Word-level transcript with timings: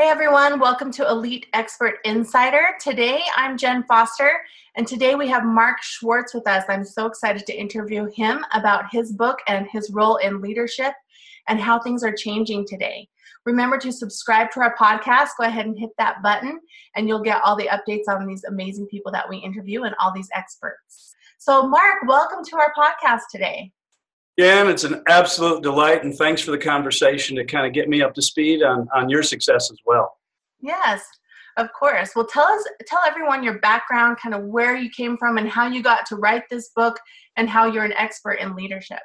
Hey 0.00 0.08
everyone, 0.08 0.58
welcome 0.58 0.90
to 0.92 1.06
Elite 1.06 1.44
Expert 1.52 1.98
Insider. 2.06 2.68
Today 2.80 3.20
I'm 3.36 3.58
Jen 3.58 3.82
Foster, 3.82 4.40
and 4.74 4.88
today 4.88 5.14
we 5.14 5.28
have 5.28 5.44
Mark 5.44 5.82
Schwartz 5.82 6.32
with 6.32 6.48
us. 6.48 6.64
I'm 6.70 6.86
so 6.86 7.04
excited 7.04 7.44
to 7.44 7.52
interview 7.52 8.06
him 8.06 8.42
about 8.54 8.86
his 8.90 9.12
book 9.12 9.40
and 9.46 9.66
his 9.70 9.90
role 9.90 10.16
in 10.16 10.40
leadership 10.40 10.94
and 11.48 11.60
how 11.60 11.78
things 11.78 12.02
are 12.02 12.14
changing 12.14 12.66
today. 12.66 13.10
Remember 13.44 13.76
to 13.76 13.92
subscribe 13.92 14.50
to 14.52 14.60
our 14.60 14.74
podcast. 14.74 15.36
Go 15.38 15.44
ahead 15.44 15.66
and 15.66 15.78
hit 15.78 15.90
that 15.98 16.22
button, 16.22 16.60
and 16.96 17.06
you'll 17.06 17.20
get 17.20 17.42
all 17.44 17.54
the 17.54 17.68
updates 17.68 18.08
on 18.08 18.26
these 18.26 18.44
amazing 18.44 18.86
people 18.86 19.12
that 19.12 19.28
we 19.28 19.36
interview 19.36 19.82
and 19.82 19.94
all 20.00 20.14
these 20.14 20.30
experts. 20.34 21.14
So, 21.36 21.68
Mark, 21.68 22.04
welcome 22.06 22.42
to 22.42 22.56
our 22.56 22.72
podcast 22.72 23.24
today. 23.30 23.70
Jan, 24.38 24.68
it's 24.68 24.84
an 24.84 25.02
absolute 25.08 25.62
delight, 25.62 26.04
and 26.04 26.14
thanks 26.16 26.40
for 26.40 26.50
the 26.50 26.58
conversation 26.58 27.36
to 27.36 27.44
kind 27.44 27.66
of 27.66 27.72
get 27.72 27.88
me 27.88 28.02
up 28.02 28.14
to 28.14 28.22
speed 28.22 28.62
on, 28.62 28.88
on 28.94 29.08
your 29.08 29.22
success 29.22 29.70
as 29.70 29.78
well. 29.84 30.16
Yes, 30.60 31.04
of 31.56 31.68
course. 31.72 32.12
Well, 32.14 32.26
tell 32.26 32.46
us, 32.46 32.64
tell 32.86 33.00
everyone 33.06 33.42
your 33.42 33.58
background, 33.58 34.18
kind 34.22 34.34
of 34.34 34.44
where 34.44 34.76
you 34.76 34.88
came 34.90 35.16
from, 35.16 35.36
and 35.36 35.48
how 35.48 35.68
you 35.68 35.82
got 35.82 36.06
to 36.06 36.16
write 36.16 36.44
this 36.48 36.70
book, 36.74 36.98
and 37.36 37.48
how 37.48 37.66
you're 37.66 37.84
an 37.84 37.92
expert 37.94 38.34
in 38.34 38.54
leadership. 38.54 39.00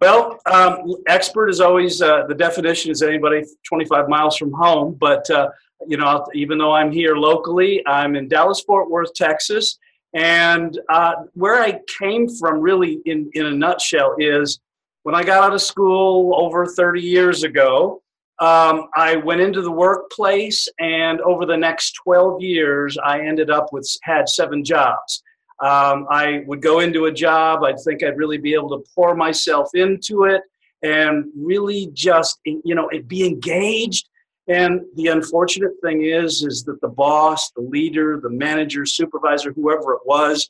Well, 0.00 0.38
um, 0.50 0.96
expert 1.06 1.48
is 1.48 1.60
always 1.60 2.02
uh, 2.02 2.26
the 2.26 2.34
definition 2.34 2.90
is 2.90 3.02
anybody 3.02 3.44
25 3.66 4.08
miles 4.08 4.36
from 4.36 4.52
home. 4.52 4.96
But 4.98 5.28
uh, 5.30 5.48
you 5.86 5.96
know, 5.96 6.26
even 6.34 6.58
though 6.58 6.72
I'm 6.72 6.90
here 6.90 7.16
locally, 7.16 7.82
I'm 7.86 8.16
in 8.16 8.28
Dallas 8.28 8.60
Fort 8.60 8.90
Worth, 8.90 9.14
Texas, 9.14 9.78
and 10.14 10.78
uh, 10.88 11.14
where 11.34 11.60
I 11.60 11.80
came 11.98 12.28
from, 12.28 12.60
really, 12.60 13.00
in, 13.04 13.30
in 13.34 13.46
a 13.46 13.50
nutshell, 13.50 14.14
is 14.18 14.60
when 15.02 15.14
I 15.14 15.24
got 15.24 15.42
out 15.42 15.54
of 15.54 15.60
school 15.60 16.34
over 16.36 16.66
30 16.66 17.00
years 17.00 17.42
ago, 17.42 18.00
um, 18.40 18.88
I 18.96 19.16
went 19.16 19.40
into 19.40 19.60
the 19.60 19.70
workplace, 19.70 20.68
and 20.80 21.20
over 21.20 21.46
the 21.46 21.56
next 21.56 21.92
12 22.04 22.40
years, 22.40 22.96
I 23.04 23.20
ended 23.20 23.50
up 23.50 23.72
with 23.72 23.88
had 24.02 24.28
seven 24.28 24.64
jobs. 24.64 25.22
Um, 25.60 26.06
I 26.10 26.42
would 26.46 26.62
go 26.62 26.80
into 26.80 27.06
a 27.06 27.12
job, 27.12 27.62
I'd 27.62 27.78
think 27.84 28.02
I'd 28.02 28.16
really 28.16 28.38
be 28.38 28.54
able 28.54 28.70
to 28.70 28.84
pour 28.94 29.14
myself 29.14 29.70
into 29.74 30.24
it 30.24 30.42
and 30.82 31.26
really 31.36 31.90
just, 31.92 32.40
you 32.44 32.74
know, 32.74 32.88
be 33.06 33.24
engaged 33.24 34.08
and 34.48 34.82
the 34.96 35.08
unfortunate 35.08 35.72
thing 35.82 36.04
is, 36.04 36.42
is 36.42 36.64
that 36.64 36.80
the 36.80 36.88
boss, 36.88 37.50
the 37.56 37.62
leader, 37.62 38.20
the 38.22 38.30
manager, 38.30 38.84
supervisor, 38.84 39.52
whoever 39.52 39.94
it 39.94 40.00
was, 40.04 40.48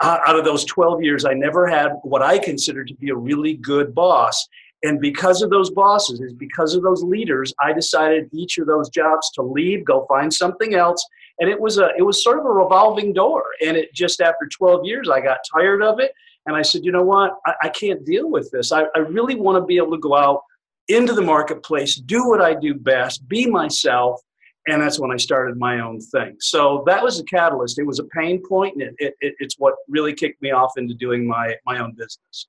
out 0.00 0.38
of 0.38 0.44
those 0.44 0.64
12 0.64 1.02
years, 1.02 1.24
I 1.24 1.34
never 1.34 1.66
had 1.66 1.92
what 2.04 2.22
I 2.22 2.38
consider 2.38 2.84
to 2.84 2.94
be 2.94 3.10
a 3.10 3.16
really 3.16 3.54
good 3.54 3.94
boss. 3.94 4.48
And 4.84 5.00
because 5.00 5.42
of 5.42 5.50
those 5.50 5.70
bosses, 5.70 6.20
is 6.20 6.32
because 6.32 6.74
of 6.74 6.82
those 6.82 7.02
leaders, 7.02 7.52
I 7.60 7.72
decided 7.72 8.28
each 8.32 8.58
of 8.58 8.66
those 8.66 8.88
jobs 8.88 9.30
to 9.32 9.42
leave, 9.42 9.84
go 9.84 10.06
find 10.08 10.32
something 10.32 10.74
else. 10.74 11.04
And 11.40 11.50
it 11.50 11.58
was 11.58 11.78
a 11.78 11.88
it 11.98 12.02
was 12.02 12.22
sort 12.22 12.38
of 12.38 12.44
a 12.44 12.50
revolving 12.50 13.12
door. 13.12 13.44
And 13.64 13.76
it 13.76 13.92
just 13.94 14.20
after 14.20 14.46
12 14.46 14.84
years, 14.84 15.08
I 15.08 15.20
got 15.20 15.38
tired 15.52 15.82
of 15.82 16.00
it. 16.00 16.12
And 16.46 16.54
I 16.54 16.62
said, 16.62 16.84
you 16.84 16.92
know 16.92 17.02
what? 17.02 17.36
I, 17.46 17.54
I 17.62 17.68
can't 17.70 18.04
deal 18.04 18.30
with 18.30 18.50
this. 18.52 18.70
I, 18.70 18.84
I 18.94 19.00
really 19.00 19.34
want 19.34 19.60
to 19.60 19.66
be 19.66 19.78
able 19.78 19.92
to 19.92 19.98
go 19.98 20.14
out 20.14 20.42
into 20.88 21.12
the 21.12 21.22
marketplace, 21.22 21.96
do 21.96 22.28
what 22.28 22.40
I 22.40 22.54
do 22.54 22.74
best, 22.74 23.26
be 23.28 23.46
myself. 23.46 24.20
And 24.66 24.80
that's 24.80 24.98
when 24.98 25.12
I 25.12 25.16
started 25.16 25.58
my 25.58 25.80
own 25.80 26.00
thing. 26.00 26.36
So 26.40 26.84
that 26.86 27.02
was 27.02 27.20
a 27.20 27.24
catalyst. 27.24 27.78
It 27.78 27.86
was 27.86 27.98
a 27.98 28.04
pain 28.04 28.42
point, 28.48 28.80
and 28.80 28.96
it, 28.98 29.14
it, 29.20 29.34
it's 29.38 29.56
what 29.58 29.74
really 29.88 30.14
kicked 30.14 30.40
me 30.40 30.52
off 30.52 30.72
into 30.78 30.94
doing 30.94 31.26
my, 31.26 31.54
my 31.66 31.78
own 31.78 31.92
business. 31.92 32.48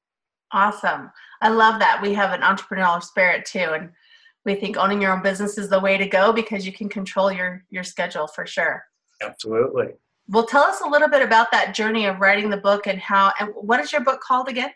Awesome. 0.53 1.12
I 1.41 1.50
love 1.50 1.79
that. 1.79 2.01
We 2.01 2.13
have 2.13 2.31
an 2.31 2.41
entrepreneurial 2.41 3.03
spirit 3.03 3.46
too. 3.46 3.59
And 3.59 3.90
we 4.46 4.56
think 4.56 4.78
owning 4.78 5.02
your 5.02 5.12
own 5.12 5.22
business 5.22 5.57
is 5.57 5.69
the 5.69 5.79
way 5.79 5.97
to 5.97 6.07
go 6.07 6.31
because 6.31 6.66
you 6.66 6.72
can 6.72 6.88
control 6.88 7.31
your, 7.31 7.66
your 7.69 7.84
schedule 7.84 8.28
for 8.28 8.46
sure. 8.46 8.84
Absolutely. 9.22 9.88
Well, 10.29 10.46
tell 10.46 10.63
us 10.63 10.81
a 10.81 10.88
little 10.88 11.09
bit 11.09 11.22
about 11.22 11.52
that 11.52 11.75
journey 11.75 12.06
of 12.06 12.19
writing 12.19 12.50
the 12.50 12.57
book 12.57 12.88
and 12.88 13.00
how, 13.00 13.34
and 13.40 13.50
what 13.56 13.81
is 13.81 13.91
your 13.91 14.02
book 14.02 14.22
called 14.22 14.47
again? 14.47 14.72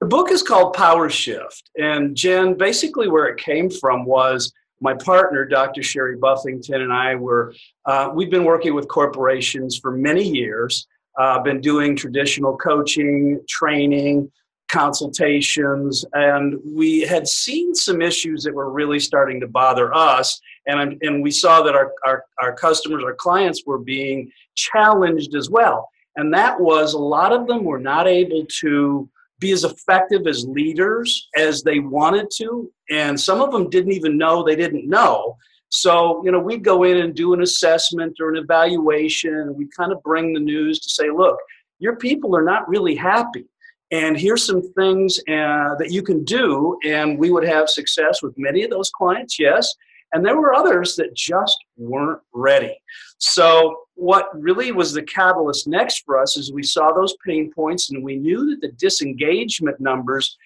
The 0.00 0.06
book 0.06 0.30
is 0.30 0.42
called 0.42 0.74
Power 0.74 1.08
Shift. 1.10 1.70
And 1.78 2.16
Jen, 2.16 2.54
basically 2.54 3.08
where 3.08 3.26
it 3.26 3.38
came 3.38 3.70
from 3.70 4.04
was 4.04 4.52
my 4.80 4.94
partner, 4.94 5.44
Dr. 5.44 5.82
Sherry 5.82 6.16
Buffington, 6.16 6.82
and 6.82 6.92
I 6.92 7.14
were, 7.16 7.54
uh, 7.84 8.10
we've 8.14 8.30
been 8.30 8.44
working 8.44 8.74
with 8.74 8.86
corporations 8.88 9.76
for 9.76 9.90
many 9.90 10.22
years, 10.22 10.86
uh, 11.18 11.40
been 11.40 11.60
doing 11.60 11.96
traditional 11.96 12.56
coaching, 12.56 13.40
training, 13.48 14.30
consultations, 14.68 16.04
and 16.12 16.60
we 16.64 17.00
had 17.00 17.26
seen 17.26 17.74
some 17.74 18.02
issues 18.02 18.44
that 18.44 18.54
were 18.54 18.70
really 18.70 19.00
starting 19.00 19.40
to 19.40 19.48
bother 19.48 19.92
us. 19.94 20.40
And, 20.66 21.02
and 21.02 21.22
we 21.22 21.30
saw 21.30 21.62
that 21.62 21.74
our, 21.74 21.92
our, 22.06 22.24
our 22.42 22.54
customers, 22.54 23.02
our 23.02 23.14
clients 23.14 23.64
were 23.66 23.78
being 23.78 24.30
challenged 24.54 25.34
as 25.34 25.48
well. 25.48 25.88
And 26.16 26.32
that 26.34 26.60
was 26.60 26.92
a 26.92 26.98
lot 26.98 27.32
of 27.32 27.46
them 27.46 27.64
were 27.64 27.78
not 27.78 28.06
able 28.06 28.44
to 28.60 29.08
be 29.40 29.52
as 29.52 29.64
effective 29.64 30.26
as 30.26 30.46
leaders 30.46 31.28
as 31.36 31.62
they 31.62 31.78
wanted 31.78 32.28
to. 32.36 32.70
And 32.90 33.18
some 33.18 33.40
of 33.40 33.52
them 33.52 33.70
didn't 33.70 33.92
even 33.92 34.18
know 34.18 34.42
they 34.42 34.56
didn't 34.56 34.88
know. 34.88 35.36
So, 35.70 36.22
you 36.24 36.32
know, 36.32 36.40
we'd 36.40 36.64
go 36.64 36.84
in 36.84 36.96
and 36.96 37.14
do 37.14 37.34
an 37.34 37.42
assessment 37.42 38.16
or 38.20 38.30
an 38.30 38.36
evaluation, 38.36 39.34
and 39.34 39.54
we 39.54 39.68
kind 39.76 39.92
of 39.92 40.02
bring 40.02 40.32
the 40.32 40.40
news 40.40 40.80
to 40.80 40.88
say, 40.88 41.10
look, 41.10 41.38
your 41.78 41.96
people 41.96 42.34
are 42.34 42.42
not 42.42 42.68
really 42.68 42.94
happy. 42.94 43.44
And 43.90 44.18
here's 44.18 44.44
some 44.44 44.62
things 44.74 45.18
uh, 45.28 45.74
that 45.78 45.88
you 45.90 46.02
can 46.02 46.24
do. 46.24 46.78
And 46.84 47.18
we 47.18 47.30
would 47.30 47.44
have 47.44 47.68
success 47.68 48.22
with 48.22 48.34
many 48.36 48.62
of 48.62 48.70
those 48.70 48.90
clients, 48.90 49.38
yes. 49.38 49.74
And 50.12 50.24
there 50.24 50.36
were 50.36 50.54
others 50.54 50.96
that 50.96 51.14
just 51.14 51.56
weren't 51.76 52.20
ready. 52.32 52.76
So, 53.18 53.82
what 53.94 54.28
really 54.32 54.72
was 54.72 54.92
the 54.92 55.02
catalyst 55.02 55.66
next 55.66 56.04
for 56.06 56.18
us 56.18 56.36
is 56.36 56.52
we 56.52 56.62
saw 56.62 56.92
those 56.92 57.14
pain 57.26 57.50
points 57.52 57.90
and 57.90 58.02
we 58.02 58.16
knew 58.16 58.50
that 58.50 58.60
the 58.60 58.72
disengagement 58.72 59.80
numbers 59.80 60.38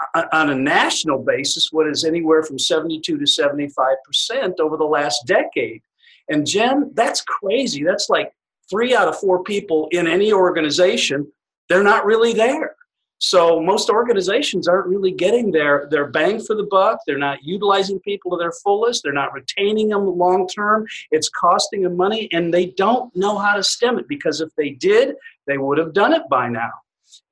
uh, 0.00 0.20
uh, 0.20 0.26
on 0.32 0.50
a 0.50 0.54
national 0.54 1.22
basis 1.22 1.70
was 1.72 2.04
anywhere 2.04 2.42
from 2.42 2.58
72 2.58 3.18
to 3.18 3.24
75% 3.24 4.58
over 4.58 4.76
the 4.76 4.84
last 4.84 5.26
decade. 5.26 5.82
And 6.28 6.46
Jen, 6.46 6.90
that's 6.94 7.20
crazy. 7.20 7.84
That's 7.84 8.08
like 8.08 8.32
three 8.70 8.94
out 8.96 9.08
of 9.08 9.18
four 9.18 9.44
people 9.44 9.88
in 9.92 10.06
any 10.06 10.32
organization, 10.32 11.30
they're 11.68 11.82
not 11.82 12.06
really 12.06 12.32
there. 12.32 12.74
So 13.26 13.58
most 13.58 13.88
organizations 13.88 14.68
aren't 14.68 14.86
really 14.86 15.10
getting 15.10 15.50
their, 15.50 15.88
their 15.90 16.08
bang 16.08 16.44
for 16.44 16.54
the 16.54 16.68
buck. 16.70 16.98
They're 17.06 17.16
not 17.16 17.42
utilizing 17.42 17.98
people 18.00 18.30
to 18.32 18.36
their 18.36 18.52
fullest. 18.62 19.02
They're 19.02 19.14
not 19.14 19.32
retaining 19.32 19.88
them 19.88 20.04
long 20.04 20.46
term. 20.46 20.84
It's 21.10 21.30
costing 21.30 21.84
them 21.84 21.96
money, 21.96 22.28
and 22.32 22.52
they 22.52 22.66
don't 22.66 23.10
know 23.16 23.38
how 23.38 23.56
to 23.56 23.62
stem 23.62 23.98
it 23.98 24.06
because 24.08 24.42
if 24.42 24.50
they 24.58 24.70
did, 24.72 25.14
they 25.46 25.56
would 25.56 25.78
have 25.78 25.94
done 25.94 26.12
it 26.12 26.28
by 26.28 26.50
now. 26.50 26.70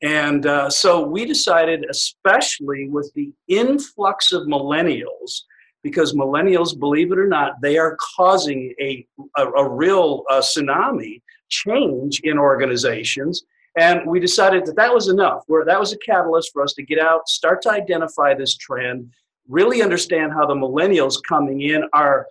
And 0.03 0.47
uh, 0.47 0.70
so 0.70 1.06
we 1.06 1.26
decided, 1.26 1.84
especially 1.91 2.88
with 2.88 3.12
the 3.14 3.30
influx 3.48 4.32
of 4.32 4.44
millennials, 4.44 5.42
because 5.82 6.14
millennials, 6.14 6.78
believe 6.78 7.12
it 7.12 7.18
or 7.18 7.28
not, 7.28 7.60
they 7.60 7.77
are 7.77 7.98
causing 8.16 8.72
a, 8.80 9.06
a, 9.36 9.47
a 9.47 9.68
real 9.68 10.22
uh, 10.30 10.41
tsunami 10.41 11.21
change 11.50 12.21
in 12.21 12.39
organizations 12.39 13.44
and 13.77 14.07
we 14.07 14.21
decided 14.21 14.66
that 14.66 14.77
that 14.77 14.92
was 14.92 15.09
enough, 15.09 15.45
where 15.47 15.65
that 15.65 15.80
was 15.80 15.92
a 15.92 15.98
catalyst 15.98 16.53
for 16.53 16.63
us 16.63 16.74
to 16.74 16.83
get 16.83 16.98
out, 16.98 17.28
start 17.28 17.63
to 17.63 17.71
identify 17.71 18.34
this 18.34 18.57
trend, 18.57 19.10
really 19.48 19.83
understand 19.83 20.33
how 20.33 20.47
the 20.47 20.54
millennials 20.54 21.16
coming 21.27 21.63
in 21.63 21.84
are. 21.92 22.27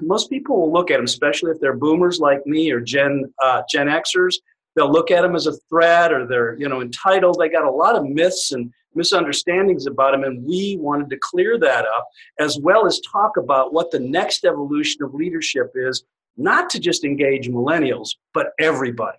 Most 0.00 0.30
people 0.30 0.60
will 0.60 0.72
look 0.72 0.90
at 0.90 0.96
them, 0.96 1.04
especially 1.04 1.50
if 1.50 1.60
they're 1.60 1.76
boomers 1.76 2.18
like 2.20 2.46
me 2.46 2.70
or 2.70 2.80
Gen 2.80 3.24
uh, 3.42 3.62
Gen 3.70 3.88
Xers. 3.88 4.36
They'll 4.76 4.90
look 4.90 5.10
at 5.10 5.22
them 5.22 5.34
as 5.34 5.46
a 5.46 5.56
threat, 5.68 6.12
or 6.12 6.26
they're 6.26 6.56
you 6.56 6.68
know 6.68 6.80
entitled. 6.80 7.38
They 7.38 7.48
got 7.48 7.64
a 7.64 7.70
lot 7.70 7.96
of 7.96 8.04
myths 8.04 8.52
and 8.52 8.72
misunderstandings 8.94 9.86
about 9.86 10.12
them, 10.12 10.24
and 10.24 10.44
we 10.44 10.76
wanted 10.80 11.10
to 11.10 11.18
clear 11.20 11.58
that 11.58 11.84
up, 11.84 12.08
as 12.38 12.58
well 12.60 12.86
as 12.86 13.00
talk 13.00 13.36
about 13.36 13.74
what 13.74 13.90
the 13.90 14.00
next 14.00 14.44
evolution 14.44 15.02
of 15.02 15.14
leadership 15.14 15.72
is. 15.74 16.04
Not 16.36 16.70
to 16.70 16.78
just 16.78 17.04
engage 17.04 17.50
millennials, 17.50 18.10
but 18.32 18.52
everybody. 18.58 19.18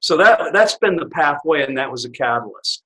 So 0.00 0.16
that 0.16 0.52
that's 0.52 0.76
been 0.78 0.96
the 0.96 1.06
pathway, 1.06 1.64
and 1.64 1.76
that 1.78 1.90
was 1.90 2.04
a 2.04 2.10
catalyst. 2.10 2.82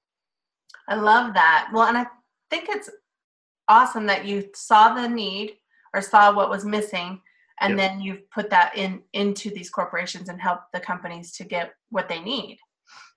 I 0.88 0.94
love 0.97 1.35
that. 1.35 1.70
Well, 1.73 1.87
and 1.87 1.99
I 1.99 2.06
think 2.50 2.69
it's 2.69 2.91
awesome 3.69 4.06
that 4.06 4.25
you 4.25 4.49
saw 4.55 4.94
the 4.94 5.08
need, 5.08 5.56
or 5.94 6.02
saw 6.02 6.35
what 6.35 6.50
was 6.50 6.64
missing 6.64 7.20
and 7.61 7.79
then 7.79 8.00
you've 8.00 8.29
put 8.31 8.50
that 8.50 8.76
in 8.76 9.02
into 9.12 9.50
these 9.50 9.70
corporations 9.70 10.29
and 10.29 10.41
help 10.41 10.61
the 10.73 10.81
companies 10.81 11.32
to 11.32 11.44
get 11.44 11.73
what 11.91 12.08
they 12.08 12.20
need. 12.20 12.58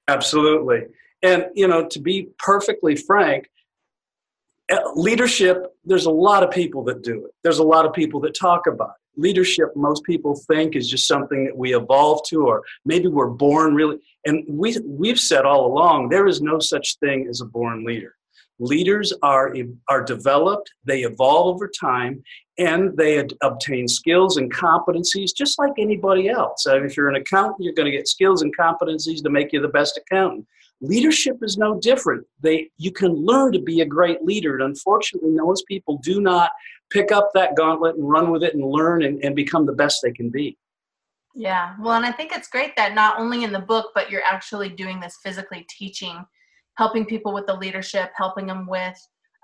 Absolutely. 0.07 0.83
And 1.23 1.45
you 1.55 1.67
know 1.67 1.87
to 1.87 1.99
be 1.99 2.29
perfectly 2.37 2.95
frank 2.95 3.49
eh, 4.69 4.79
leadership 4.95 5.67
there's 5.85 6.05
a 6.05 6.11
lot 6.11 6.43
of 6.43 6.51
people 6.51 6.83
that 6.85 7.01
do 7.03 7.25
it. 7.25 7.31
There's 7.43 7.59
a 7.59 7.63
lot 7.63 7.85
of 7.85 7.93
people 7.93 8.19
that 8.21 8.35
talk 8.35 8.67
about 8.67 8.89
it 8.91 9.02
leadership 9.15 9.75
most 9.75 10.03
people 10.03 10.35
think 10.47 10.75
is 10.75 10.89
just 10.89 11.07
something 11.07 11.45
that 11.45 11.55
we 11.55 11.75
evolve 11.75 12.21
to 12.27 12.47
or 12.47 12.63
maybe 12.85 13.07
we're 13.07 13.29
born 13.29 13.75
really 13.75 13.97
and 14.25 14.43
we 14.47 14.77
we've 14.85 15.19
said 15.19 15.45
all 15.45 15.65
along 15.65 16.09
there 16.09 16.27
is 16.27 16.41
no 16.41 16.59
such 16.59 16.97
thing 16.99 17.27
as 17.29 17.41
a 17.41 17.45
born 17.45 17.83
leader. 17.83 18.15
Leaders 18.59 19.13
are 19.21 19.53
are 19.89 20.03
developed 20.03 20.71
they 20.85 21.01
evolve 21.01 21.55
over 21.55 21.67
time 21.67 22.23
and 22.57 22.95
they 22.97 23.19
ad- 23.19 23.33
obtain 23.41 23.87
skills 23.87 24.37
and 24.37 24.53
competencies 24.53 25.35
just 25.35 25.57
like 25.57 25.73
anybody 25.77 26.29
else. 26.29 26.67
I 26.67 26.75
mean, 26.75 26.85
if 26.85 26.95
you're 26.95 27.09
an 27.09 27.15
accountant 27.15 27.63
you're 27.63 27.73
going 27.73 27.91
to 27.91 27.97
get 27.97 28.07
skills 28.07 28.41
and 28.41 28.55
competencies 28.55 29.23
to 29.23 29.29
make 29.29 29.53
you 29.53 29.61
the 29.61 29.67
best 29.67 29.97
accountant 29.97 30.45
leadership 30.83 31.37
is 31.41 31.57
no 31.57 31.79
different 31.79 32.25
they 32.41 32.69
you 32.77 32.91
can 32.91 33.11
learn 33.11 33.51
to 33.51 33.59
be 33.59 33.81
a 33.81 33.85
great 33.85 34.23
leader 34.23 34.53
and 34.53 34.63
unfortunately 34.63 35.31
most 35.31 35.65
people 35.67 35.97
do 36.03 36.21
not 36.21 36.51
pick 36.89 37.11
up 37.11 37.29
that 37.33 37.55
gauntlet 37.55 37.95
and 37.95 38.07
run 38.07 38.29
with 38.29 38.43
it 38.43 38.53
and 38.53 38.63
learn 38.63 39.03
and, 39.03 39.23
and 39.23 39.35
become 39.35 39.65
the 39.65 39.73
best 39.73 40.01
they 40.03 40.11
can 40.11 40.29
be 40.29 40.57
yeah 41.33 41.75
well 41.79 41.93
and 41.93 42.05
i 42.05 42.11
think 42.11 42.31
it's 42.31 42.49
great 42.49 42.75
that 42.75 42.93
not 42.93 43.19
only 43.19 43.43
in 43.43 43.51
the 43.51 43.59
book 43.59 43.91
but 43.95 44.11
you're 44.11 44.23
actually 44.29 44.69
doing 44.69 44.99
this 44.99 45.17
physically 45.23 45.65
teaching 45.69 46.23
helping 46.75 47.05
people 47.05 47.33
with 47.33 47.45
the 47.45 47.53
leadership, 47.53 48.11
helping 48.15 48.47
them 48.47 48.67
with 48.67 48.97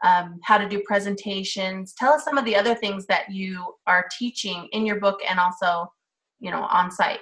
um, 0.04 0.40
how 0.44 0.58
to 0.58 0.68
do 0.68 0.82
presentations. 0.86 1.94
Tell 1.98 2.14
us 2.14 2.24
some 2.24 2.38
of 2.38 2.46
the 2.46 2.56
other 2.56 2.76
things 2.76 3.06
that 3.08 3.32
you 3.32 3.76
are 3.86 4.08
teaching 4.18 4.68
in 4.72 4.86
your 4.86 5.00
book 5.00 5.20
and 5.30 5.40
also, 5.40 5.92
you 6.40 6.52
know, 6.52 6.64
on 6.64 6.90
site. 6.90 7.20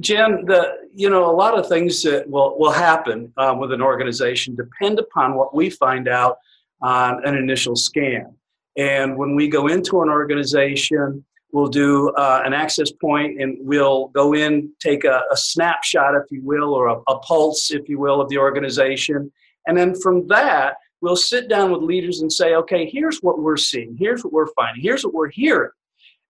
Jen, 0.00 0.44
the 0.46 0.72
you 0.94 1.10
know 1.10 1.30
a 1.30 1.36
lot 1.36 1.58
of 1.58 1.68
things 1.68 2.02
that 2.02 2.28
will 2.28 2.58
will 2.58 2.72
happen 2.72 3.32
um, 3.36 3.58
with 3.58 3.72
an 3.72 3.82
organization 3.82 4.54
depend 4.54 4.98
upon 4.98 5.34
what 5.34 5.54
we 5.54 5.70
find 5.70 6.08
out 6.08 6.38
on 6.80 7.24
an 7.26 7.36
initial 7.36 7.76
scan. 7.76 8.34
And 8.76 9.16
when 9.18 9.36
we 9.36 9.48
go 9.48 9.66
into 9.66 10.00
an 10.02 10.08
organization, 10.08 11.24
We'll 11.52 11.68
do 11.68 12.08
uh, 12.16 12.42
an 12.46 12.54
access 12.54 12.90
point 12.90 13.40
and 13.40 13.58
we'll 13.60 14.08
go 14.08 14.32
in, 14.32 14.72
take 14.80 15.04
a, 15.04 15.20
a 15.30 15.36
snapshot, 15.36 16.14
if 16.14 16.24
you 16.30 16.42
will, 16.42 16.72
or 16.72 16.86
a, 16.86 16.96
a 17.08 17.18
pulse, 17.18 17.70
if 17.70 17.90
you 17.90 17.98
will, 17.98 18.22
of 18.22 18.30
the 18.30 18.38
organization. 18.38 19.30
And 19.66 19.76
then 19.76 19.94
from 20.00 20.26
that, 20.28 20.76
we'll 21.02 21.14
sit 21.14 21.48
down 21.48 21.70
with 21.70 21.82
leaders 21.82 22.22
and 22.22 22.32
say, 22.32 22.54
okay, 22.54 22.88
here's 22.90 23.18
what 23.18 23.38
we're 23.38 23.58
seeing, 23.58 23.96
here's 23.98 24.24
what 24.24 24.32
we're 24.32 24.52
finding, 24.54 24.82
here's 24.82 25.04
what 25.04 25.12
we're 25.12 25.30
hearing. 25.30 25.70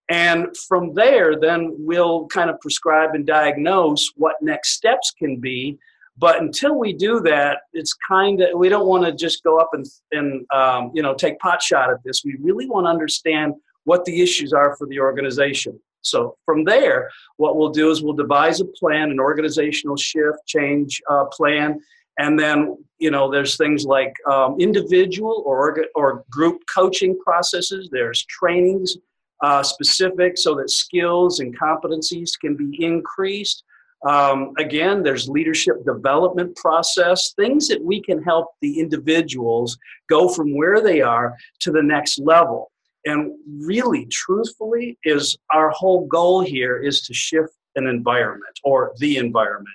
And 0.09 0.49
from 0.69 0.95
there, 0.95 1.39
then 1.39 1.75
we'll 1.79 2.27
kind 2.27 2.51
of 2.51 2.61
prescribe 2.61 3.15
and 3.15 3.27
diagnose 3.27 4.11
what 4.17 4.37
next 4.43 4.71
steps 4.71 5.13
can 5.17 5.39
be. 5.39 5.79
But 6.19 6.41
until 6.41 6.79
we 6.79 6.93
do 6.93 7.21
that, 7.21 7.61
it's 7.73 7.95
kind 8.07 8.43
of 8.43 8.51
we 8.59 8.69
don't 8.69 8.87
want 8.87 9.05
to 9.07 9.13
just 9.13 9.43
go 9.43 9.59
up 9.59 9.71
and 9.73 9.87
and 10.11 10.47
um, 10.53 10.91
you 10.95 11.03
know 11.03 11.15
take 11.15 11.39
pot 11.39 11.63
shot 11.63 11.91
at 11.91 12.03
this. 12.05 12.23
We 12.25 12.37
really 12.41 12.69
want 12.69 12.87
to 12.87 12.91
understand 12.91 13.55
what 13.85 14.05
the 14.05 14.21
issues 14.21 14.53
are 14.53 14.77
for 14.77 14.87
the 14.87 15.01
organization. 15.01 15.81
So 16.03 16.37
from 16.45 16.65
there, 16.65 17.11
what 17.37 17.57
we'll 17.57 17.71
do 17.71 17.91
is 17.91 18.03
we'll 18.03 18.13
devise 18.13 18.61
a 18.61 18.67
plan, 18.67 19.11
an 19.11 19.21
organizational 19.21 19.97
shift 19.97 20.39
change 20.47 21.01
uh, 21.09 21.25
plan, 21.27 21.81
and 22.19 22.39
then 22.39 22.77
you 22.99 23.11
know 23.11 23.31
there's 23.31 23.57
things 23.57 23.85
like 23.85 24.13
um, 24.31 24.57
individual 24.59 25.43
or 25.47 25.87
or 25.95 26.25
group 26.31 26.61
coaching 26.73 27.19
processes. 27.25 27.89
There's 27.91 28.25
trainings 28.27 28.97
uh, 29.43 29.63
specific 29.63 30.39
so 30.39 30.55
that 30.55 30.71
skills 30.71 31.41
and 31.41 31.59
competencies 31.59 32.31
can 32.41 32.57
be 32.57 32.83
increased. 32.83 33.65
Um, 34.07 34.53
again, 34.59 35.03
there's 35.03 35.29
leadership 35.29 35.85
development 35.85 36.57
process, 36.57 37.35
things 37.35 37.69
that 37.69 37.83
we 37.83 38.03
can 38.03 38.23
help 38.23 38.49
the 38.61 38.81
individuals 38.81 39.79
go 40.09 40.29
from 40.29 40.57
where 40.57 40.81
they 40.81 41.01
are 41.01 41.37
to 41.61 41.71
the 41.71 41.83
next 41.83 42.19
level. 42.19 42.71
And 43.05 43.33
really, 43.47 44.07
truthfully, 44.07 44.99
is 45.05 45.37
our 45.53 45.71
whole 45.71 46.07
goal 46.07 46.41
here 46.41 46.79
is 46.79 47.03
to 47.03 47.15
shift 47.15 47.53
an 47.75 47.87
environment 47.87 48.59
or 48.65 48.93
the 48.99 49.17
environment. 49.17 49.69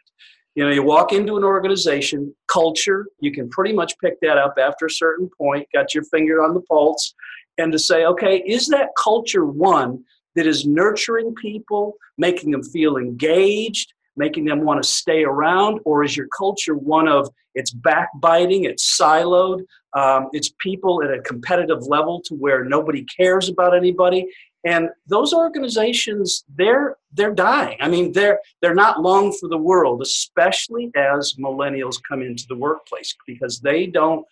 You 0.56 0.64
know, 0.64 0.72
you 0.72 0.82
walk 0.82 1.14
into 1.14 1.38
an 1.38 1.44
organization, 1.44 2.34
culture, 2.48 3.06
you 3.20 3.32
can 3.32 3.50
pretty 3.50 3.74
much 3.74 3.94
pick 4.00 4.20
that 4.22 4.38
up 4.38 4.56
after 4.60 4.88
a 4.88 4.92
certain 4.92 5.30
point, 5.38 5.68
got 5.74 5.94
your 5.94 6.04
finger 6.06 6.44
on 6.44 6.54
the 6.54 6.62
pulse, 6.62 7.14
and 7.58 7.72
to 7.72 7.80
say, 7.80 8.06
okay, 8.06 8.44
is 8.46 8.68
that 8.68 8.90
culture 8.98 9.46
one 9.46 10.04
that 10.36 10.48
is 10.48 10.66
nurturing 10.66 11.34
people, 11.36 11.96
making 12.18 12.52
them 12.52 12.64
feel 12.64 12.98
engaged, 12.98 13.94
making 14.16 14.46
them 14.46 14.62
want 14.62 14.82
to 14.82 14.88
stay 14.88 15.24
around, 15.24 15.80
or 15.86 16.04
is 16.04 16.18
your 16.18 16.28
culture 16.36 16.76
one 16.76 17.08
of 17.08 17.30
it's 17.56 17.72
backbiting, 17.72 18.66
it's 18.66 19.00
siloed, 19.00 19.64
um, 19.94 20.28
it's 20.32 20.54
people 20.60 21.02
at 21.04 21.12
a 21.12 21.22
competitive 21.22 21.84
level 21.88 22.22
to 22.26 22.36
where 22.36 22.64
nobody 22.64 23.04
cares 23.06 23.50
about 23.50 23.76
anybody, 23.76 24.28
and 24.64 24.90
those 25.08 25.34
organizations 25.34 26.44
they're 26.56 26.98
they're 27.14 27.34
dying. 27.34 27.78
I 27.80 27.88
mean, 27.88 28.12
they're 28.12 28.40
they're 28.62 28.76
not 28.76 29.02
long 29.02 29.32
for 29.40 29.50
the 29.50 29.58
world, 29.58 30.02
especially 30.02 30.92
as 30.96 31.36
millennials 31.40 31.98
come 32.08 32.22
into 32.22 32.46
the 32.48 32.56
workplace 32.56 33.16
because 33.26 33.60
they 33.60 33.88
don't. 33.88 34.26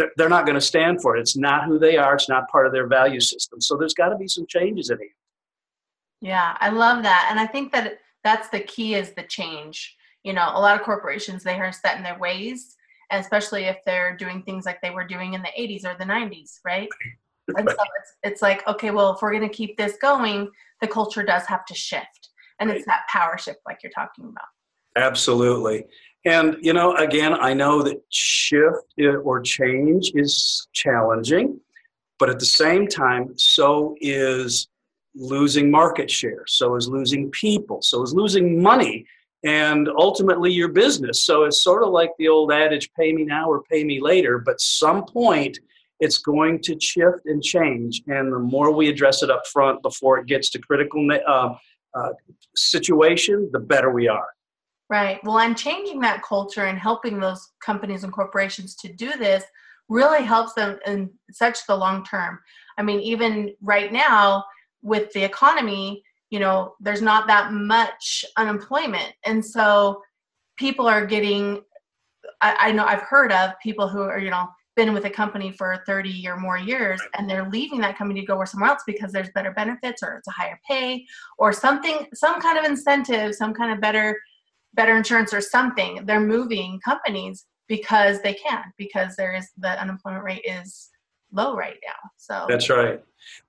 They're, 0.00 0.12
they're 0.16 0.28
not 0.28 0.46
going 0.46 0.54
to 0.54 0.60
stand 0.60 1.02
for 1.02 1.16
it. 1.16 1.20
It's 1.20 1.36
not 1.36 1.64
who 1.64 1.78
they 1.78 1.96
are. 1.96 2.14
It's 2.14 2.28
not 2.28 2.48
part 2.48 2.66
of 2.66 2.72
their 2.72 2.86
value 2.86 3.20
system. 3.20 3.60
So 3.60 3.76
there's 3.76 3.94
got 3.94 4.08
to 4.08 4.16
be 4.16 4.28
some 4.28 4.46
changes 4.46 4.90
in 4.90 4.98
it. 5.00 5.08
Yeah, 6.22 6.56
I 6.60 6.70
love 6.70 7.02
that, 7.02 7.28
and 7.30 7.40
I 7.40 7.46
think 7.46 7.72
that 7.72 7.98
that's 8.24 8.48
the 8.48 8.60
key 8.60 8.94
is 8.94 9.12
the 9.12 9.22
change 9.22 9.96
you 10.22 10.32
know 10.32 10.50
a 10.54 10.60
lot 10.60 10.78
of 10.78 10.84
corporations 10.84 11.42
they 11.42 11.58
are 11.58 11.72
set 11.72 11.96
in 11.96 12.02
their 12.02 12.18
ways 12.18 12.76
especially 13.12 13.64
if 13.64 13.78
they're 13.84 14.16
doing 14.16 14.42
things 14.42 14.64
like 14.64 14.80
they 14.80 14.90
were 14.90 15.06
doing 15.06 15.34
in 15.34 15.42
the 15.42 15.48
80s 15.58 15.84
or 15.84 15.96
the 15.98 16.04
90s 16.04 16.58
right 16.64 16.88
and 17.48 17.68
so 17.68 17.74
it's, 17.74 18.12
it's 18.22 18.42
like 18.42 18.66
okay 18.68 18.90
well 18.90 19.14
if 19.14 19.22
we're 19.22 19.32
going 19.32 19.48
to 19.48 19.54
keep 19.54 19.76
this 19.76 19.96
going 20.00 20.48
the 20.80 20.86
culture 20.86 21.22
does 21.22 21.44
have 21.46 21.64
to 21.66 21.74
shift 21.74 22.30
and 22.58 22.68
right. 22.68 22.76
it's 22.76 22.86
that 22.86 23.02
power 23.08 23.36
shift 23.38 23.58
like 23.66 23.78
you're 23.82 23.92
talking 23.92 24.24
about 24.26 24.44
absolutely 24.96 25.84
and 26.24 26.56
you 26.60 26.72
know 26.72 26.94
again 26.96 27.34
i 27.40 27.52
know 27.52 27.82
that 27.82 28.00
shift 28.10 28.92
or 29.24 29.40
change 29.40 30.12
is 30.14 30.68
challenging 30.72 31.58
but 32.18 32.28
at 32.28 32.38
the 32.38 32.46
same 32.46 32.86
time 32.86 33.32
so 33.36 33.94
is 34.00 34.68
losing 35.14 35.70
market 35.70 36.10
share, 36.10 36.44
so 36.46 36.76
is 36.76 36.88
losing 36.88 37.30
people, 37.30 37.82
so 37.82 38.02
is 38.02 38.14
losing 38.14 38.62
money, 38.62 39.04
and 39.44 39.88
ultimately 39.96 40.52
your 40.52 40.68
business. 40.68 41.24
So 41.24 41.44
it's 41.44 41.62
sort 41.62 41.82
of 41.82 41.90
like 41.90 42.10
the 42.18 42.28
old 42.28 42.52
adage 42.52 42.90
pay 42.94 43.12
me 43.12 43.24
now 43.24 43.48
or 43.50 43.62
pay 43.62 43.84
me 43.84 44.00
later, 44.00 44.38
but 44.38 44.60
some 44.60 45.04
point 45.04 45.58
it's 45.98 46.18
going 46.18 46.62
to 46.62 46.78
shift 46.80 47.26
and 47.26 47.42
change. 47.42 48.02
And 48.06 48.32
the 48.32 48.38
more 48.38 48.70
we 48.70 48.88
address 48.88 49.22
it 49.22 49.30
up 49.30 49.46
front 49.46 49.82
before 49.82 50.18
it 50.18 50.26
gets 50.26 50.48
to 50.50 50.58
critical 50.58 51.06
uh, 51.26 51.54
uh, 51.94 52.12
situation, 52.56 53.50
the 53.52 53.58
better 53.58 53.90
we 53.90 54.08
are. 54.08 54.28
Right. 54.90 55.22
Well, 55.22 55.38
and 55.38 55.56
changing 55.56 56.00
that 56.00 56.22
culture 56.24 56.64
and 56.64 56.76
helping 56.76 57.20
those 57.20 57.52
companies 57.64 58.02
and 58.02 58.12
corporations 58.12 58.74
to 58.76 58.92
do 58.92 59.12
this 59.16 59.44
really 59.88 60.24
helps 60.24 60.52
them 60.54 60.80
in 60.84 61.10
such 61.30 61.64
the 61.68 61.76
long 61.76 62.04
term. 62.04 62.40
I 62.76 62.82
mean, 62.82 62.98
even 63.00 63.54
right 63.62 63.92
now, 63.92 64.44
with 64.82 65.12
the 65.12 65.22
economy, 65.22 66.02
you 66.30 66.40
know, 66.40 66.74
there's 66.80 67.02
not 67.02 67.28
that 67.28 67.52
much 67.52 68.24
unemployment. 68.36 69.12
And 69.24 69.44
so 69.44 70.02
people 70.56 70.88
are 70.88 71.06
getting, 71.06 71.62
I, 72.40 72.56
I 72.58 72.72
know 72.72 72.84
I've 72.84 73.02
heard 73.02 73.32
of 73.32 73.52
people 73.62 73.88
who 73.88 74.00
are, 74.00 74.18
you 74.18 74.30
know, 74.30 74.48
been 74.76 74.92
with 74.92 75.04
a 75.04 75.10
company 75.10 75.52
for 75.52 75.82
30 75.86 76.26
or 76.26 76.36
more 76.36 76.58
years 76.58 77.00
and 77.14 77.28
they're 77.28 77.48
leaving 77.50 77.80
that 77.80 77.98
company 77.98 78.20
to 78.20 78.26
go 78.26 78.42
somewhere 78.44 78.70
else 78.70 78.82
because 78.86 79.12
there's 79.12 79.28
better 79.34 79.50
benefits 79.52 80.02
or 80.02 80.16
it's 80.16 80.28
a 80.28 80.30
higher 80.30 80.58
pay 80.66 81.04
or 81.38 81.52
something 81.52 82.06
some 82.14 82.40
kind 82.40 82.56
of 82.56 82.64
incentive 82.64 83.34
some 83.34 83.52
kind 83.52 83.72
of 83.72 83.80
better 83.80 84.16
better 84.74 84.96
insurance 84.96 85.32
or 85.32 85.40
something 85.40 86.04
they're 86.04 86.20
moving 86.20 86.80
companies 86.84 87.46
because 87.68 88.20
they 88.22 88.34
can 88.34 88.64
because 88.78 89.16
there 89.16 89.34
is 89.34 89.48
the 89.58 89.80
unemployment 89.80 90.24
rate 90.24 90.44
is 90.44 90.90
low 91.32 91.54
right 91.54 91.76
now 91.86 92.10
so 92.16 92.46
that's 92.48 92.68
right 92.68 93.02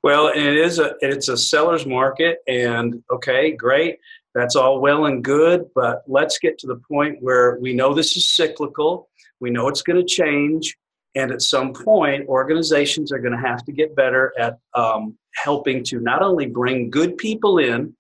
well, 0.03 0.27
it 0.27 0.55
is 0.55 0.79
a 0.79 0.95
it's 1.01 1.29
a 1.29 1.37
seller's 1.37 1.85
market, 1.85 2.39
and 2.47 3.03
okay, 3.11 3.51
great. 3.51 3.99
That's 4.33 4.55
all 4.55 4.79
well 4.79 5.05
and 5.05 5.23
good, 5.23 5.65
but 5.75 6.03
let's 6.07 6.39
get 6.39 6.57
to 6.59 6.67
the 6.67 6.81
point 6.87 7.17
where 7.21 7.57
we 7.59 7.73
know 7.73 7.93
this 7.93 8.15
is 8.15 8.29
cyclical. 8.29 9.09
We 9.39 9.49
know 9.49 9.67
it's 9.67 9.81
going 9.81 9.99
to 9.99 10.05
change, 10.05 10.75
and 11.15 11.31
at 11.31 11.41
some 11.41 11.73
point, 11.73 12.27
organizations 12.27 13.11
are 13.11 13.19
going 13.19 13.33
to 13.33 13.47
have 13.47 13.63
to 13.65 13.71
get 13.71 13.95
better 13.95 14.33
at 14.39 14.57
um, 14.73 15.17
helping 15.35 15.83
to 15.85 15.99
not 15.99 16.21
only 16.21 16.45
bring 16.45 16.89
good 16.89 17.17
people 17.17 17.57
in, 17.59 17.95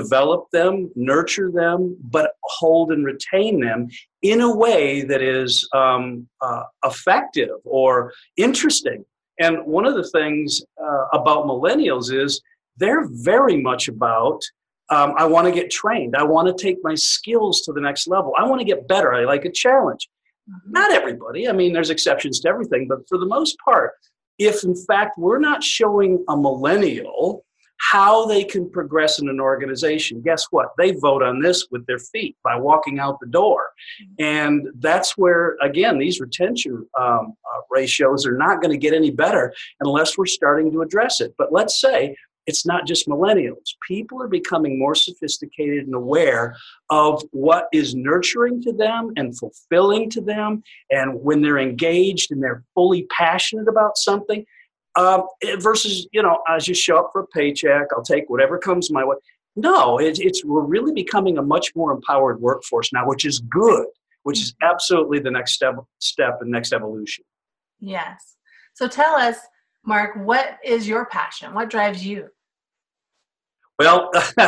develop 0.00 0.50
them, 0.52 0.90
nurture 0.94 1.50
them, 1.50 1.96
but 2.16 2.32
hold 2.42 2.92
and 2.92 3.04
retain 3.04 3.60
them 3.60 3.88
in 4.22 4.40
a 4.40 4.54
way 4.54 5.02
that 5.02 5.22
is 5.22 5.66
um, 5.74 6.28
uh, 6.40 6.64
effective 6.84 7.58
or 7.64 8.12
interesting 8.36 9.04
And 9.38 9.54
one 9.64 9.86
of 9.86 9.94
the 9.94 10.08
things 10.18 10.62
uh, 10.82 11.04
about 11.12 11.46
millennials 11.46 12.12
is 12.12 12.40
they're 12.76 13.08
very 13.08 13.58
much 13.68 13.88
about 13.88 14.40
um, 14.88 15.14
I 15.16 15.24
want 15.24 15.46
to 15.46 15.52
get 15.52 15.68
trained. 15.70 16.14
I 16.16 16.22
want 16.22 16.46
to 16.46 16.64
take 16.64 16.78
my 16.82 16.94
skills 16.94 17.62
to 17.62 17.72
the 17.72 17.80
next 17.80 18.06
level. 18.06 18.32
I 18.38 18.44
want 18.46 18.60
to 18.60 18.64
get 18.72 18.86
better. 18.86 19.12
I 19.12 19.24
like 19.24 19.44
a 19.44 19.50
challenge. 19.50 20.08
Mm-hmm. 20.48 20.72
Not 20.72 20.92
everybody. 20.92 21.48
I 21.48 21.52
mean, 21.52 21.72
there's 21.72 21.90
exceptions 21.90 22.38
to 22.40 22.48
everything, 22.48 22.86
but 22.88 23.00
for 23.08 23.18
the 23.18 23.26
most 23.26 23.56
part, 23.64 23.92
if 24.38 24.62
in 24.64 24.76
fact 24.88 25.18
we're 25.18 25.40
not 25.50 25.64
showing 25.64 26.24
a 26.28 26.36
millennial 26.36 27.45
how 27.90 28.26
they 28.26 28.42
can 28.42 28.70
progress 28.70 29.20
in 29.20 29.28
an 29.28 29.40
organization. 29.40 30.20
Guess 30.20 30.46
what? 30.50 30.68
They 30.78 30.92
vote 30.92 31.22
on 31.22 31.40
this 31.40 31.68
with 31.70 31.86
their 31.86 31.98
feet 31.98 32.36
by 32.42 32.56
walking 32.56 32.98
out 32.98 33.20
the 33.20 33.26
door. 33.26 33.68
And 34.18 34.68
that's 34.78 35.16
where, 35.16 35.56
again, 35.62 35.98
these 35.98 36.20
retention 36.20 36.86
um, 36.98 37.34
uh, 37.44 37.60
ratios 37.70 38.26
are 38.26 38.36
not 38.36 38.60
going 38.60 38.72
to 38.72 38.78
get 38.78 38.94
any 38.94 39.10
better 39.10 39.54
unless 39.80 40.18
we're 40.18 40.26
starting 40.26 40.72
to 40.72 40.82
address 40.82 41.20
it. 41.20 41.34
But 41.38 41.52
let's 41.52 41.80
say 41.80 42.16
it's 42.46 42.64
not 42.64 42.86
just 42.86 43.08
millennials. 43.08 43.74
People 43.86 44.22
are 44.22 44.28
becoming 44.28 44.78
more 44.78 44.94
sophisticated 44.94 45.86
and 45.86 45.94
aware 45.94 46.56
of 46.90 47.22
what 47.32 47.66
is 47.72 47.94
nurturing 47.94 48.62
to 48.62 48.72
them 48.72 49.12
and 49.16 49.36
fulfilling 49.36 50.08
to 50.10 50.20
them. 50.20 50.62
And 50.90 51.20
when 51.22 51.42
they're 51.42 51.58
engaged 51.58 52.30
and 52.30 52.42
they're 52.42 52.64
fully 52.74 53.06
passionate 53.10 53.68
about 53.68 53.96
something, 53.96 54.44
um, 54.96 55.26
versus 55.58 56.06
you 56.12 56.22
know 56.22 56.38
I 56.48 56.58
just 56.58 56.82
show 56.82 56.98
up 56.98 57.10
for 57.12 57.22
a 57.22 57.26
paycheck. 57.28 57.86
I'll 57.92 58.02
take 58.02 58.28
whatever 58.28 58.58
comes 58.58 58.90
my 58.90 59.04
way. 59.04 59.16
No, 59.54 59.98
it, 59.98 60.18
it's 60.20 60.44
we're 60.44 60.62
really 60.62 60.92
becoming 60.92 61.38
a 61.38 61.42
much 61.42 61.74
more 61.74 61.92
empowered 61.92 62.40
workforce 62.40 62.92
now, 62.92 63.06
which 63.06 63.24
is 63.24 63.40
good. 63.40 63.86
Which 64.22 64.40
is 64.40 64.52
mm-hmm. 64.52 64.70
absolutely 64.72 65.20
the 65.20 65.30
next 65.30 65.54
step 65.54 65.76
step 65.98 66.38
and 66.40 66.50
next 66.50 66.72
evolution. 66.72 67.24
Yes. 67.78 68.36
So 68.74 68.88
tell 68.88 69.14
us, 69.14 69.38
Mark, 69.84 70.16
what 70.16 70.58
is 70.64 70.88
your 70.88 71.06
passion? 71.06 71.54
What 71.54 71.70
drives 71.70 72.04
you? 72.04 72.28
Well, 73.78 74.10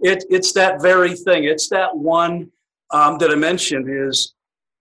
it, 0.00 0.24
it's 0.30 0.52
that 0.52 0.80
very 0.80 1.14
thing. 1.14 1.44
It's 1.44 1.68
that 1.68 1.96
one 1.96 2.50
um, 2.90 3.18
that 3.18 3.30
I 3.30 3.34
mentioned 3.34 3.88
is 3.88 4.34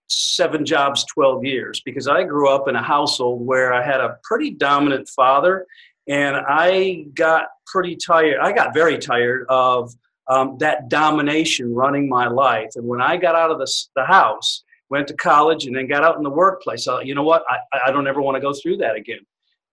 seven 0.08 0.66
jobs, 0.66 1.06
12 1.06 1.44
years, 1.46 1.82
because 1.82 2.08
I 2.08 2.24
grew 2.24 2.50
up 2.50 2.68
in 2.68 2.76
a 2.76 2.82
household 2.82 3.46
where 3.46 3.74
I 3.74 3.84
had 3.84 4.02
a 4.02 4.18
pretty 4.24 4.52
dominant 4.52 5.10
father, 5.10 5.66
and 6.08 6.38
I 6.38 7.06
got 7.14 7.48
pretty 7.66 7.96
tired. 7.96 8.38
I 8.42 8.52
got 8.52 8.74
very 8.74 8.98
tired 8.98 9.46
of 9.50 9.94
um, 10.30 10.58
that 10.60 10.90
domination 10.90 11.74
running 11.74 12.08
my 12.10 12.28
life. 12.28 12.72
And 12.76 12.88
when 12.88 13.02
I 13.02 13.18
got 13.18 13.36
out 13.36 13.52
of 13.52 13.60
the, 13.60 13.72
the 13.96 14.06
house, 14.06 14.64
went 14.90 15.08
to 15.10 15.14
college, 15.16 15.66
and 15.66 15.76
then 15.76 15.88
got 15.88 16.04
out 16.04 16.18
in 16.18 16.24
the 16.24 16.30
workplace, 16.30 16.88
I 16.88 17.02
you 17.02 17.14
know 17.14 17.24
what? 17.24 17.44
I, 17.50 17.80
I 17.88 17.92
don't 17.92 18.08
ever 18.08 18.22
want 18.22 18.36
to 18.36 18.42
go 18.42 18.54
through 18.54 18.78
that 18.78 18.96
again. 18.96 19.20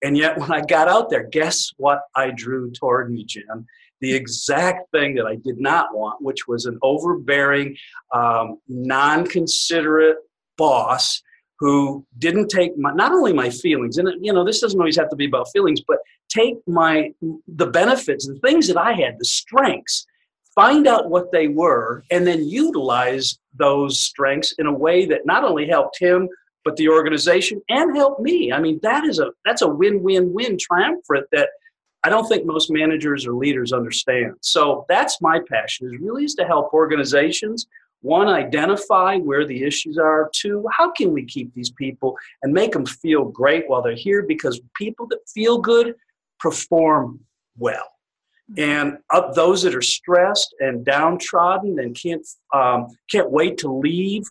And 0.02 0.18
yet, 0.18 0.36
when 0.36 0.52
I 0.52 0.60
got 0.60 0.88
out 0.88 1.08
there, 1.08 1.22
guess 1.24 1.72
what 1.76 2.02
I 2.14 2.30
drew 2.30 2.70
toward 2.72 3.12
me, 3.12 3.24
Jim? 3.24 3.66
The 4.04 4.12
exact 4.12 4.90
thing 4.90 5.14
that 5.14 5.24
I 5.24 5.36
did 5.36 5.58
not 5.58 5.94
want, 5.94 6.20
which 6.20 6.46
was 6.46 6.66
an 6.66 6.78
overbearing, 6.82 7.74
um, 8.12 8.58
non 8.68 9.26
considerate 9.26 10.18
boss 10.58 11.22
who 11.58 12.04
didn't 12.18 12.48
take 12.48 12.76
my, 12.76 12.92
not 12.92 13.12
only 13.12 13.32
my 13.32 13.48
feelings, 13.48 13.96
and 13.96 14.06
you 14.20 14.30
know, 14.30 14.44
this 14.44 14.60
doesn't 14.60 14.78
always 14.78 14.98
have 14.98 15.08
to 15.08 15.16
be 15.16 15.24
about 15.24 15.48
feelings, 15.54 15.80
but 15.88 15.96
take 16.28 16.56
my 16.66 17.14
the 17.48 17.66
benefits, 17.66 18.26
the 18.26 18.38
things 18.40 18.68
that 18.68 18.76
I 18.76 18.92
had, 18.92 19.18
the 19.18 19.24
strengths, 19.24 20.04
find 20.54 20.86
out 20.86 21.08
what 21.08 21.32
they 21.32 21.48
were, 21.48 22.04
and 22.10 22.26
then 22.26 22.46
utilize 22.46 23.38
those 23.54 23.98
strengths 23.98 24.52
in 24.58 24.66
a 24.66 24.72
way 24.86 25.06
that 25.06 25.24
not 25.24 25.44
only 25.44 25.66
helped 25.66 25.98
him 25.98 26.28
but 26.62 26.76
the 26.76 26.88
organization 26.88 27.60
and 27.68 27.96
helped 27.96 28.20
me. 28.20 28.52
I 28.52 28.58
mean, 28.58 28.80
that 28.82 29.04
is 29.04 29.18
a 29.18 29.30
that's 29.46 29.62
a 29.62 29.68
win-win-win 29.68 30.58
triumvirate 30.58 31.28
that 31.32 31.48
I 32.04 32.10
don't 32.10 32.26
think 32.26 32.44
most 32.44 32.70
managers 32.70 33.26
or 33.26 33.32
leaders 33.32 33.72
understand. 33.72 34.34
So 34.40 34.84
that's 34.88 35.20
my 35.22 35.40
passion 35.48 35.86
is 35.86 36.00
really 36.00 36.24
is 36.24 36.34
to 36.34 36.44
help 36.44 36.72
organizations 36.74 37.66
one, 38.04 38.28
identify 38.28 39.16
where 39.16 39.46
the 39.46 39.64
issues 39.64 39.96
are. 39.96 40.30
Two, 40.34 40.66
how 40.70 40.92
can 40.92 41.10
we 41.10 41.24
keep 41.24 41.54
these 41.54 41.70
people 41.70 42.14
and 42.42 42.52
make 42.52 42.72
them 42.72 42.84
feel 42.84 43.24
great 43.24 43.66
while 43.66 43.80
they're 43.80 43.94
here? 43.94 44.22
Because 44.22 44.60
people 44.76 45.06
that 45.06 45.20
feel 45.26 45.56
good 45.58 45.94
perform 46.38 47.20
well. 47.56 47.88
Mm-hmm. 48.52 48.98
And 49.10 49.34
those 49.34 49.62
that 49.62 49.74
are 49.74 49.80
stressed 49.80 50.54
and 50.60 50.84
downtrodden 50.84 51.78
and 51.78 51.98
can't 51.98 52.26
um, 52.52 52.88
can't 53.10 53.30
wait 53.30 53.56
to 53.58 53.72
leave, 53.72 54.24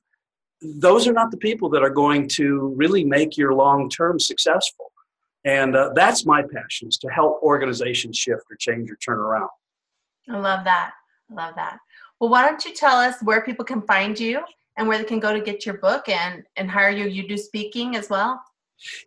those 0.61 1.07
are 1.07 1.13
not 1.13 1.31
the 1.31 1.37
people 1.37 1.67
that 1.69 1.81
are 1.81 1.89
going 1.89 2.27
to 2.33 2.75
really 2.77 3.03
make 3.03 3.37
your 3.37 3.55
long 3.55 3.89
term 3.89 4.19
successful. 4.19 4.92
And 5.45 5.75
uh, 5.75 5.91
that's 5.93 6.25
my 6.25 6.41
passion 6.41 6.87
is 6.87 6.97
to 6.99 7.09
help 7.09 7.41
organizations 7.43 8.17
shift 8.17 8.43
or 8.49 8.55
change 8.57 8.89
or 8.89 8.95
turn 8.95 9.19
around. 9.19 9.49
I 10.29 10.37
love 10.37 10.63
that. 10.63 10.91
I 11.31 11.33
love 11.33 11.55
that. 11.55 11.79
Well, 12.19 12.29
why 12.29 12.47
don't 12.47 12.63
you 12.63 12.73
tell 12.73 12.95
us 12.95 13.15
where 13.23 13.41
people 13.41 13.65
can 13.65 13.81
find 13.81 14.17
you 14.17 14.39
and 14.77 14.87
where 14.87 14.97
they 14.97 15.03
can 15.03 15.19
go 15.19 15.33
to 15.33 15.41
get 15.41 15.65
your 15.65 15.77
book 15.77 16.07
and, 16.07 16.43
and 16.55 16.71
hire 16.71 16.89
you? 16.89 17.07
You 17.07 17.27
do 17.27 17.37
speaking 17.37 17.95
as 17.95 18.09
well? 18.09 18.41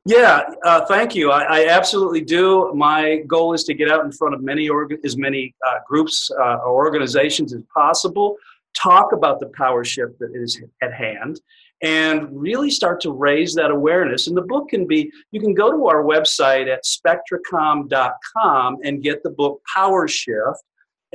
Yeah, 0.05 0.43
uh, 0.65 0.85
thank 0.87 1.15
you. 1.15 1.31
I, 1.31 1.43
I, 1.43 1.67
absolutely 1.69 2.23
do. 2.23 2.73
My 2.75 3.19
goal 3.27 3.53
is 3.53 3.65
to 3.65 3.75
get 3.75 3.91
out 3.91 4.05
in 4.05 4.13
front 4.13 4.35
of 4.35 4.43
many 4.43 4.69
org- 4.69 4.99
as 5.05 5.17
many 5.17 5.55
uh, 5.67 5.79
groups 5.87 6.31
uh, 6.31 6.57
or 6.57 6.87
organizations 6.87 7.53
as 7.53 7.63
possible, 7.75 8.37
talk 8.77 9.13
about 9.13 9.41
the 9.41 9.51
power 9.57 9.85
shift 9.85 10.19
that 10.19 10.33
is 10.35 10.61
at 10.83 10.93
hand, 10.93 11.41
and 11.83 12.29
really 12.31 12.71
start 12.71 13.01
to 13.03 13.13
raise 13.13 13.55
that 13.55 13.71
awareness. 13.71 14.27
And 14.27 14.37
the 14.37 14.43
book 14.43 14.69
can 14.69 14.87
be 14.87 15.11
you 15.31 15.41
can 15.41 15.55
go 15.55 15.71
to 15.71 15.87
our 15.87 16.03
website 16.03 16.73
at 16.73 16.85
spectracomm.com 16.85 18.79
and 18.85 19.03
get 19.03 19.23
the 19.23 19.31
book 19.31 19.63
Power 19.75 20.09
Shift 20.09 20.63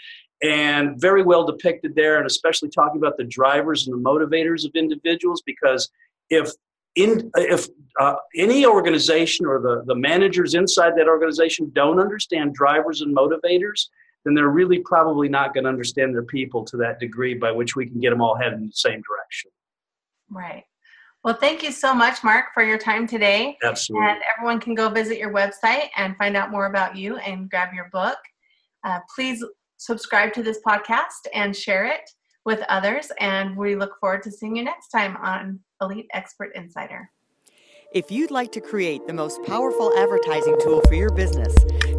and 0.43 1.01
very 1.01 1.23
well 1.23 1.47
depicted 1.47 1.95
there, 1.95 2.19
and 2.19 2.27
especially 2.27 2.69
talking 2.69 3.01
about 3.01 3.17
the 3.17 3.25
drivers 3.25 3.87
and 3.87 3.97
the 3.97 4.11
motivators 4.11 4.67
of 4.67 4.73
individuals. 4.75 5.43
Because 5.47 5.89
if 6.29 6.51
in 6.97 7.31
if 7.37 7.67
uh, 7.99 8.17
any 8.37 8.67
organization 8.67 9.47
or 9.47 9.59
the, 9.61 9.85
the 9.87 9.95
managers 9.95 10.55
inside 10.55 10.93
that 10.97 11.09
organization 11.09 11.71
don't 11.73 11.99
understand 11.99 12.53
drivers 12.53 13.01
and 13.01 13.17
motivators, 13.17 13.87
then 14.25 14.35
they're 14.35 14.49
really 14.49 14.81
probably 14.81 15.29
not 15.29 15.55
going 15.55 15.65
to 15.65 15.71
understand 15.71 16.15
their 16.15 16.25
people 16.25 16.65
to 16.67 16.77
that 16.79 17.01
degree 17.01 17.35
by 17.35 17.51
which 17.51 17.77
we 17.77 17.87
can 17.87 18.01
get 18.01 18.11
them 18.11 18.21
all 18.21 18.37
heading 18.37 18.61
in 18.61 18.67
the 18.67 18.73
same 18.73 19.03
direction. 19.03 19.51
Right. 20.29 20.65
Well, 21.23 21.35
thank 21.35 21.63
you 21.63 21.71
so 21.71 21.95
much, 21.95 22.25
Mark, 22.25 22.47
for 22.55 22.63
your 22.63 22.79
time 22.79 23.07
today. 23.07 23.59
Absolutely. 23.63 24.09
And 24.09 24.21
everyone 24.37 24.59
can 24.59 24.75
go 24.75 24.89
visit 24.89 25.19
your 25.19 25.33
website 25.33 25.89
and 25.97 26.17
find 26.17 26.37
out 26.37 26.51
more 26.51 26.67
about 26.67 26.97
you 26.97 27.17
and 27.19 27.51
grab 27.51 27.75
your 27.75 27.91
book. 27.93 28.17
Uh, 28.85 29.01
please 29.15 29.45
subscribe 29.77 30.33
to 30.35 30.43
this 30.43 30.61
podcast 30.67 31.29
and 31.35 31.55
share 31.55 31.85
it 31.87 32.09
with 32.47 32.61
others. 32.69 33.13
And 33.21 33.55
we 33.57 33.77
look 33.77 33.99
forward 34.01 34.23
to 34.23 34.31
seeing 34.31 34.57
you 34.57 34.65
next 34.65 34.89
time 34.89 35.17
on 35.19 35.61
Elite 35.83 36.09
Expert 36.15 36.53
Insider. 36.55 37.11
If 37.93 38.11
you'd 38.11 38.31
like 38.31 38.53
to 38.53 38.61
create 38.61 39.07
the 39.07 39.13
most 39.13 39.43
powerful 39.43 39.93
advertising 39.99 40.57
tool 40.61 40.81
for 40.87 40.95
your 40.95 41.11
business, 41.11 41.55